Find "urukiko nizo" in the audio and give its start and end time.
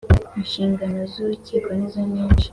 1.23-2.01